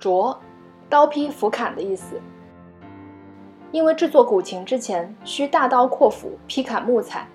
[0.00, 0.34] 斫，
[0.88, 2.18] 刀劈斧砍的意思。
[3.70, 7.28] 因为制作古琴之前需大刀阔斧劈砍木材，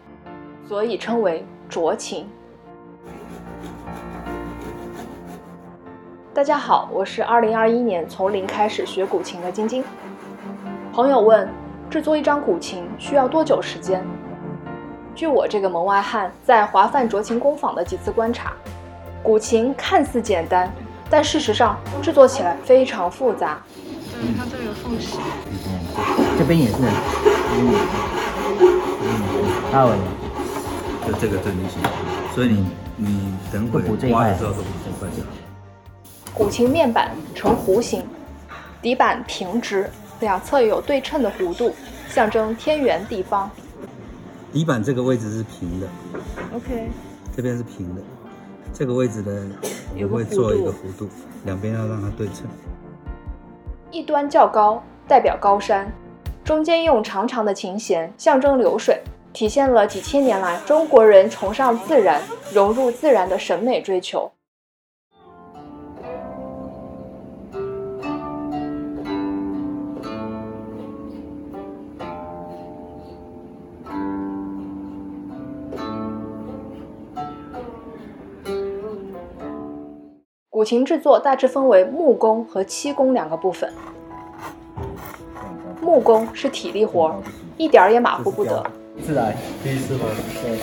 [0.67, 2.27] 所以称为斫琴。
[6.33, 9.83] 大家好，我是2021年从零开始学古琴的晶晶。
[10.91, 11.47] 朋友问，
[11.87, 14.01] 制作一张古琴需要多久时间？
[15.13, 18.53] 据我这个门外汉在华范斫琴工坊的几次观察，
[19.21, 20.69] 古琴看似简单，
[21.09, 23.61] 但事实上制作起来非常复杂。
[24.21, 25.17] 对，它这里有缝隙。
[26.37, 26.75] 这边也是，
[27.51, 27.73] 嗯，
[29.71, 29.97] 大文，
[31.07, 31.79] 就这个正定型，
[32.33, 32.65] 所以你
[32.97, 35.29] 你等会补这一块挖的时候都补这块就好。
[36.33, 38.03] 古琴面板呈弧形，
[38.81, 41.73] 底板平直，两侧有对称的弧度，
[42.09, 43.49] 象征天圆地方。
[44.51, 45.87] 底板这个位置是平的
[46.53, 46.89] ，OK，
[47.35, 48.01] 这边是平的，
[48.77, 49.31] 这个位置呢，
[49.93, 51.07] 我有个弧会做一个弧度，
[51.45, 52.45] 两边要让它对称。
[53.89, 55.89] 一端较高，代表高山，
[56.43, 64.29] 中间用长长的琴弦象征流水，体现了几千年来中国人崇尚自然、融入自然的审美追求。
[80.65, 83.71] 古琴制作大致分为木工和漆工两个部分。
[85.79, 87.21] 木工是体力活儿，
[87.55, 88.65] 一点儿也马虎不得。
[89.05, 90.05] 自来，第一次吗？
[90.41, 90.57] 对，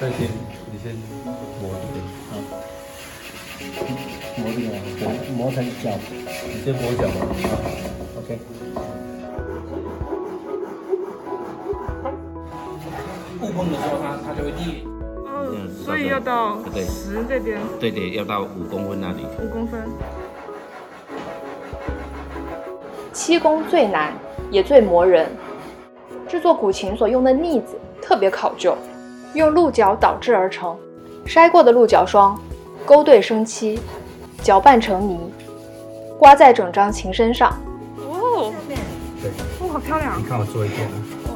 [0.00, 0.26] 那先
[0.72, 0.92] 你先
[1.62, 1.98] 磨这个，
[4.42, 5.94] 磨这个，磨磨成角
[6.48, 7.14] 你先磨脚嘛。
[8.18, 8.40] ，OK。
[13.38, 14.95] 不碰的时候，它它就会裂。
[15.46, 19.26] 哦，所以要到对十这边对对，要到五公分那里。
[19.42, 19.80] 五公分。
[23.12, 24.12] 漆工最难，
[24.50, 25.26] 也最磨人。
[26.28, 28.76] 制作古琴所用的腻子特别考究，
[29.34, 30.76] 用鹿角捣制而成，
[31.24, 32.36] 筛过的鹿角霜
[32.84, 33.78] 勾兑生漆，
[34.42, 35.32] 搅拌成泥，
[36.18, 37.56] 刮在整张琴身上。
[37.96, 38.52] 哦，
[39.22, 40.24] 对，哦，好漂亮你。
[40.24, 41.30] 看我做一遍啊，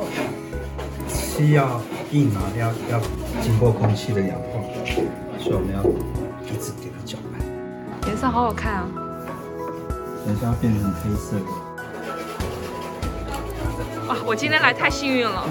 [1.09, 1.81] 漆要
[2.13, 3.01] 硬啊，要要
[3.41, 4.61] 经过空气的氧化，
[5.39, 5.81] 所以我们要
[6.45, 7.41] 一直给它搅拌，
[8.09, 8.89] 颜色好好看啊！
[10.27, 11.45] 等一下要变成黑色的。
[14.09, 15.47] 哇，我今天来太幸运了，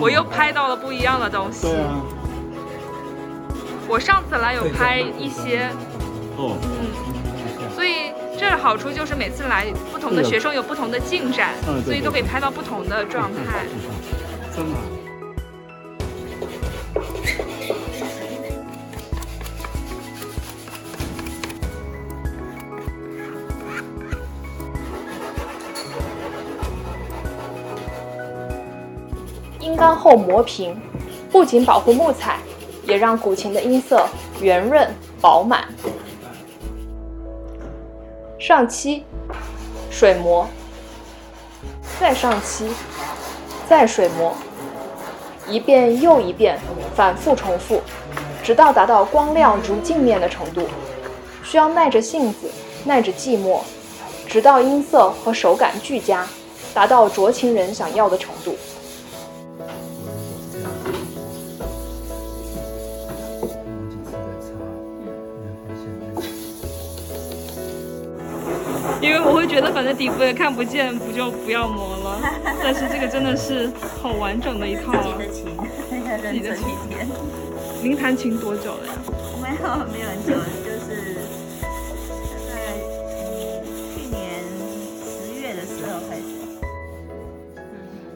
[0.00, 1.68] 我又拍到了不一样的东西。
[1.68, 2.00] 对啊，
[3.86, 5.70] 我上次来有拍一些，
[6.36, 6.90] 哦，嗯，
[7.76, 11.54] 所以这好处就是每次来不同的学生有不同的进展
[11.84, 13.66] 所以都可以拍到不同的状态。
[14.52, 14.76] 真的。
[29.80, 30.78] 干后磨平，
[31.32, 32.36] 不仅保护木材，
[32.86, 34.06] 也让古琴的音色
[34.38, 34.86] 圆润
[35.22, 35.64] 饱满。
[38.38, 39.04] 上漆，
[39.90, 40.46] 水磨，
[41.98, 42.68] 再上漆，
[43.66, 44.34] 再水磨，
[45.48, 46.58] 一遍又一遍，
[46.94, 47.80] 反复重复，
[48.42, 50.68] 直到达到光亮如镜面的程度。
[51.42, 52.50] 需要耐着性子，
[52.84, 53.60] 耐着寂寞，
[54.26, 56.26] 直到音色和手感俱佳，
[56.74, 58.54] 达到酌情人想要的程度。
[69.10, 72.20] 因为我会觉得反正底部也看不见，不就不要磨了。
[72.62, 73.68] 但是这个真的是
[74.00, 75.18] 好完整的一套啊！
[75.32, 75.46] 琴，
[76.06, 77.08] 要认真一点。
[77.82, 78.92] 您弹琴多久了呀？
[79.42, 79.62] 没有
[79.92, 80.34] 没有很久，
[80.64, 81.16] 就是
[81.60, 82.78] 大概
[83.10, 83.66] 嗯
[83.96, 84.20] 去年
[85.02, 86.22] 十月的时候开始。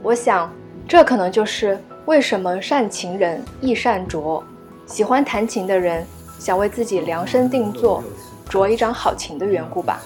[0.00, 0.48] 我想，
[0.86, 4.40] 这可能就是为什么善琴人亦善琢，
[4.86, 6.06] 喜欢弹琴的人
[6.38, 8.00] 想为自己量身定做，
[8.48, 10.00] 琢一张好琴的缘故吧。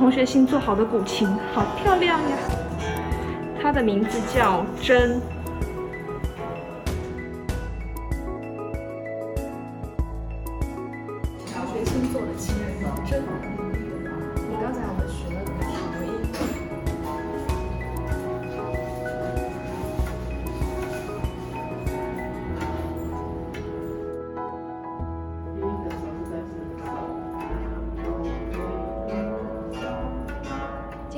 [0.00, 2.36] 同学新做好的古琴，好漂亮呀！
[3.60, 5.20] 它的名字叫真。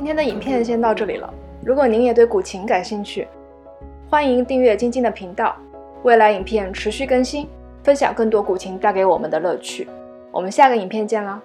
[0.03, 1.33] 今天的影片先到这里了。
[1.65, 3.29] 如果您也对古琴感兴趣，
[4.11, 5.55] 欢迎订阅晶晶的频道，
[6.03, 7.47] 未来影片持续更新，
[7.85, 9.89] 分享更多古琴带给我们的乐趣。
[10.33, 11.41] 我们下个影片见啦！